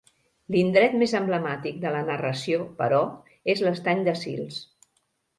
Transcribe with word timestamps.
L'indret 0.53 0.93
més 1.01 1.11
emblemàtic 1.17 1.75
de 1.83 1.91
la 1.95 1.99
narració, 2.07 2.63
però, 2.79 3.01
és 3.55 3.61
l'estany 3.67 4.01
de 4.09 4.15
Sils. 4.23 4.57